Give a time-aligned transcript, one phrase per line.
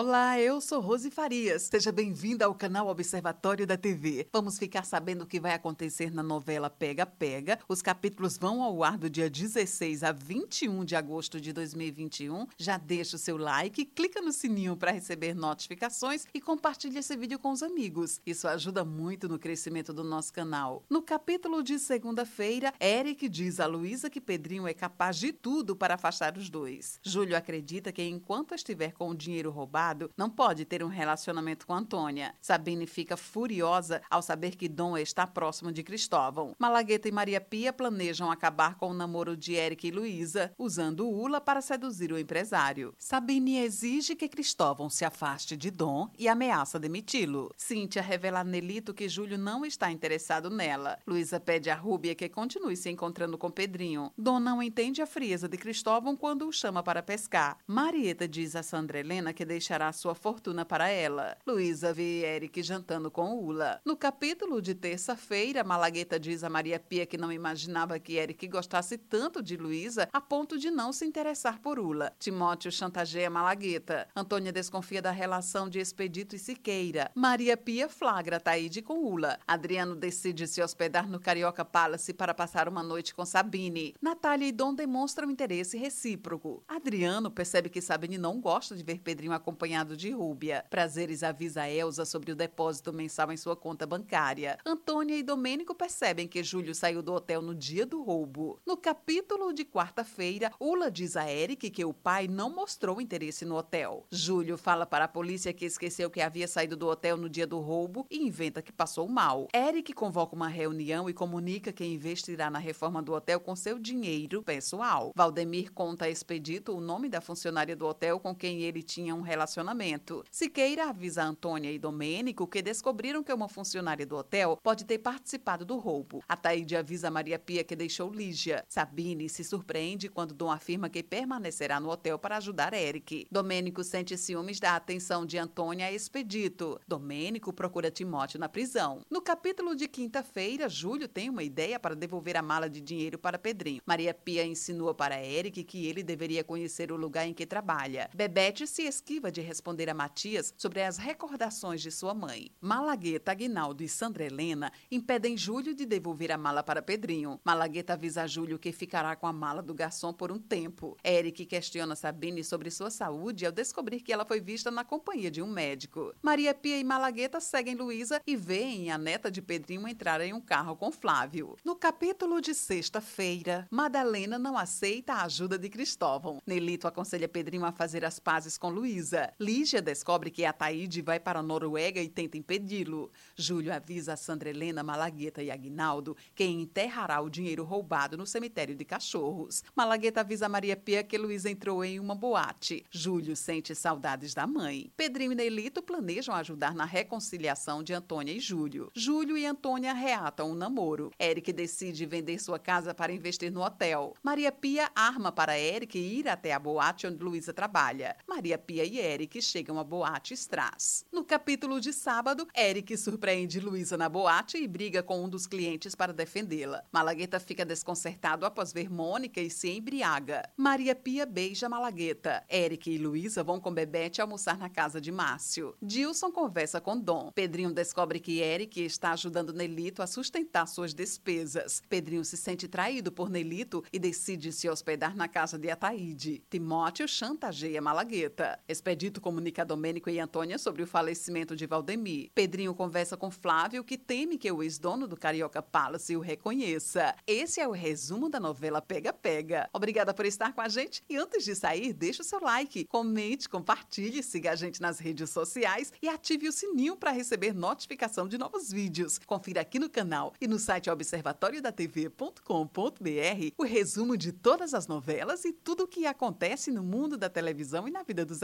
[0.00, 1.62] Olá, eu sou Rose Farias.
[1.62, 4.28] Seja bem-vinda ao canal Observatório da TV.
[4.32, 7.58] Vamos ficar sabendo o que vai acontecer na novela Pega Pega.
[7.68, 12.46] Os capítulos vão ao ar do dia 16 a 21 de agosto de 2021.
[12.56, 17.40] Já deixa o seu like, clica no sininho para receber notificações e compartilhe esse vídeo
[17.40, 18.20] com os amigos.
[18.24, 20.84] Isso ajuda muito no crescimento do nosso canal.
[20.88, 25.94] No capítulo de segunda-feira, Eric diz a Luísa que Pedrinho é capaz de tudo para
[25.94, 27.00] afastar os dois.
[27.02, 31.74] Júlio acredita que enquanto estiver com o dinheiro roubado, não pode ter um relacionamento com
[31.74, 32.34] Antônia.
[32.40, 36.54] Sabine fica furiosa ao saber que Dom está próximo de Cristóvão.
[36.58, 41.40] Malagueta e Maria Pia planejam acabar com o namoro de Eric e Luísa, usando Ula
[41.40, 42.94] para seduzir o empresário.
[42.98, 47.52] Sabine exige que Cristóvão se afaste de Dom e ameaça demiti-lo.
[47.56, 50.98] Cíntia revela a Nelito que Júlio não está interessado nela.
[51.06, 54.12] Luísa pede a Rúbia que continue se encontrando com Pedrinho.
[54.18, 57.56] Dom não entende a frieza de Cristóvão quando o chama para pescar.
[57.66, 61.36] Marieta diz a Sandra Helena que deixará deixará sua fortuna para ela.
[61.46, 63.80] Luísa vê Eric jantando com Ula.
[63.84, 68.98] No capítulo de terça-feira, Malagueta diz a Maria Pia que não imaginava que Eric gostasse
[68.98, 72.12] tanto de Luísa a ponto de não se interessar por Ula.
[72.18, 74.08] Timóteo chantageia Malagueta.
[74.16, 77.10] Antônia desconfia da relação de Expedito e Siqueira.
[77.14, 79.38] Maria Pia flagra Taíde com Ula.
[79.46, 83.94] Adriano decide se hospedar no Carioca Palace para passar uma noite com Sabine.
[84.02, 86.62] Natália e Dom demonstram interesse recíproco.
[86.66, 90.64] Adriano percebe que Sabine não gosta de ver Pedrinho acompanhando acompanhado de Rúbia.
[90.70, 94.58] Prazeres avisa Elsa sobre o depósito mensal em sua conta bancária.
[94.64, 98.58] Antônia e Domênico percebem que Júlio saiu do hotel no dia do roubo.
[98.64, 103.56] No capítulo de quarta-feira, Ula diz a Eric que o pai não mostrou interesse no
[103.56, 104.06] hotel.
[104.10, 107.60] Júlio fala para a polícia que esqueceu que havia saído do hotel no dia do
[107.60, 109.48] roubo e inventa que passou mal.
[109.54, 114.42] Eric convoca uma reunião e comunica que investirá na reforma do hotel com seu dinheiro
[114.42, 115.12] pessoal.
[115.14, 119.20] Valdemir conta a Expedito o nome da funcionária do hotel com quem ele tinha um
[119.20, 120.24] relacionamento relacionamento.
[120.30, 125.64] Siqueira avisa Antônia e Domênico que descobriram que uma funcionária do hotel pode ter participado
[125.64, 126.22] do roubo.
[126.28, 128.64] A Taíde avisa Maria Pia que deixou Lígia.
[128.68, 133.26] Sabine se surpreende quando Dom afirma que permanecerá no hotel para ajudar Eric.
[133.30, 136.80] Domênico sente ciúmes da atenção de Antônia a Expedito.
[136.86, 139.00] Domênico procura Timóteo na prisão.
[139.10, 143.38] No capítulo de quinta-feira, Júlio tem uma ideia para devolver a mala de dinheiro para
[143.38, 143.82] Pedrinho.
[143.84, 148.08] Maria Pia insinua para Eric que ele deveria conhecer o lugar em que trabalha.
[148.14, 152.50] Bebete se esquiva de responder a Matias sobre as recordações de sua mãe.
[152.60, 157.40] Malagueta, Aguinaldo e Sandra Helena impedem Júlio de devolver a mala para Pedrinho.
[157.42, 160.96] Malagueta avisa a Júlio que ficará com a mala do garçom por um tempo.
[161.02, 165.40] Eric questiona Sabine sobre sua saúde ao descobrir que ela foi vista na companhia de
[165.40, 166.12] um médico.
[166.22, 170.40] Maria Pia e Malagueta seguem Luísa e veem a neta de Pedrinho entrar em um
[170.40, 171.56] carro com Flávio.
[171.64, 176.42] No capítulo de sexta-feira, Madalena não aceita a ajuda de Cristóvão.
[176.46, 179.32] Nelito aconselha Pedrinho a fazer as pazes com Luísa.
[179.40, 183.08] Lígia descobre que Ataíde vai para a Noruega e tenta impedi-lo.
[183.36, 188.74] Júlio avisa a Sandra Helena, Malagueta e Aguinaldo que enterrará o dinheiro roubado no cemitério
[188.74, 189.62] de cachorros.
[189.76, 192.84] Malagueta avisa Maria Pia que Luísa entrou em uma boate.
[192.90, 194.90] Júlio sente saudades da mãe.
[194.96, 198.90] Pedrinho e Nelito planejam ajudar na reconciliação de Antônia e Júlio.
[198.92, 201.12] Júlio e Antônia reatam um namoro.
[201.16, 204.16] Eric decide vender sua casa para investir no hotel.
[204.20, 208.16] Maria Pia arma para Eric ir até a boate onde Luísa trabalha.
[208.26, 211.04] Maria Pia e Eric Eric chegam à boate Strass.
[211.10, 215.92] No capítulo de sábado, Eric surpreende Luísa na boate e briga com um dos clientes
[215.96, 216.84] para defendê-la.
[216.92, 220.48] Malagueta fica desconcertado após ver Mônica e se embriaga.
[220.56, 222.44] Maria Pia beija Malagueta.
[222.48, 225.74] Eric e Luísa vão com Bebete almoçar na casa de Márcio.
[225.82, 227.32] Dilson conversa com Dom.
[227.32, 231.82] Pedrinho descobre que Eric está ajudando Nelito a sustentar suas despesas.
[231.88, 236.40] Pedrinho se sente traído por Nelito e decide se hospedar na casa de Ataíde.
[236.48, 238.60] Timóteo chantageia Malagueta.
[238.68, 242.30] Expedito comunica a Domênico e Antônia sobre o falecimento de Valdemir.
[242.34, 247.14] Pedrinho conversa com Flávio, que teme que o ex-dono do Carioca Palace o reconheça.
[247.26, 249.68] Esse é o resumo da novela Pega Pega.
[249.72, 253.48] Obrigada por estar com a gente e antes de sair, deixe o seu like, comente,
[253.48, 258.36] compartilhe, siga a gente nas redes sociais e ative o sininho para receber notificação de
[258.36, 259.18] novos vídeos.
[259.18, 265.52] Confira aqui no canal e no site observatoriodatv.com.br o resumo de todas as novelas e
[265.52, 268.42] tudo o que acontece no mundo da televisão e na vida dos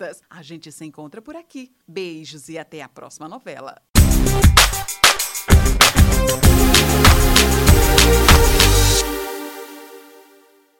[0.00, 0.22] artistas.
[0.28, 1.72] A gente se encontra por aqui.
[1.86, 3.80] Beijos e até a próxima novela.